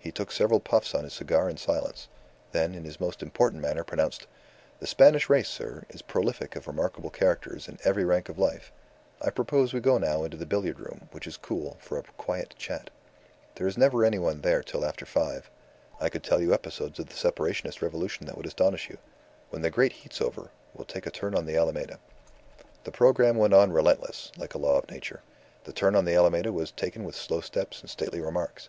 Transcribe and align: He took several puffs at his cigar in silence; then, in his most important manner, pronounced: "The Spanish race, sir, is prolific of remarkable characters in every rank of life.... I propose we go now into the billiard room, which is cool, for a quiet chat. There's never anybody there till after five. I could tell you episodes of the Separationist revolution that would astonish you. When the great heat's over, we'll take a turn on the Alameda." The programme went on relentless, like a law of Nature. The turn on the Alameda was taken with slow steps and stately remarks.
He 0.00 0.10
took 0.10 0.32
several 0.32 0.58
puffs 0.58 0.92
at 0.92 1.04
his 1.04 1.12
cigar 1.12 1.48
in 1.48 1.56
silence; 1.56 2.08
then, 2.50 2.74
in 2.74 2.82
his 2.82 2.98
most 2.98 3.22
important 3.22 3.62
manner, 3.62 3.84
pronounced: 3.84 4.26
"The 4.80 4.88
Spanish 4.88 5.28
race, 5.30 5.48
sir, 5.48 5.84
is 5.88 6.02
prolific 6.02 6.56
of 6.56 6.66
remarkable 6.66 7.10
characters 7.10 7.68
in 7.68 7.78
every 7.84 8.04
rank 8.04 8.28
of 8.28 8.40
life.... 8.40 8.72
I 9.22 9.30
propose 9.30 9.72
we 9.72 9.78
go 9.78 9.98
now 9.98 10.24
into 10.24 10.36
the 10.36 10.46
billiard 10.46 10.80
room, 10.80 11.08
which 11.12 11.28
is 11.28 11.36
cool, 11.36 11.76
for 11.78 11.96
a 11.96 12.02
quiet 12.18 12.56
chat. 12.58 12.90
There's 13.54 13.78
never 13.78 14.04
anybody 14.04 14.40
there 14.40 14.64
till 14.64 14.84
after 14.84 15.06
five. 15.06 15.48
I 16.00 16.08
could 16.08 16.24
tell 16.24 16.40
you 16.42 16.52
episodes 16.52 16.98
of 16.98 17.06
the 17.08 17.14
Separationist 17.14 17.82
revolution 17.82 18.26
that 18.26 18.36
would 18.36 18.46
astonish 18.46 18.90
you. 18.90 18.98
When 19.50 19.62
the 19.62 19.70
great 19.70 19.92
heat's 19.92 20.20
over, 20.20 20.50
we'll 20.74 20.86
take 20.86 21.06
a 21.06 21.10
turn 21.12 21.36
on 21.36 21.46
the 21.46 21.56
Alameda." 21.56 22.00
The 22.82 22.90
programme 22.90 23.36
went 23.36 23.54
on 23.54 23.70
relentless, 23.70 24.32
like 24.36 24.54
a 24.54 24.58
law 24.58 24.76
of 24.78 24.90
Nature. 24.90 25.20
The 25.62 25.72
turn 25.72 25.94
on 25.94 26.04
the 26.04 26.16
Alameda 26.16 26.52
was 26.52 26.72
taken 26.72 27.04
with 27.04 27.14
slow 27.14 27.40
steps 27.40 27.80
and 27.80 27.88
stately 27.88 28.20
remarks. 28.20 28.68